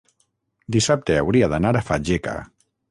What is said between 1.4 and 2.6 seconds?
d'anar a Fageca.